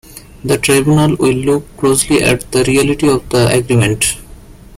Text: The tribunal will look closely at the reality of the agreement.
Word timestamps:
The 0.43 0.57
tribunal 0.57 1.15
will 1.17 1.35
look 1.35 1.77
closely 1.77 2.23
at 2.23 2.51
the 2.51 2.63
reality 2.63 3.07
of 3.07 3.29
the 3.29 3.49
agreement. 3.49 4.17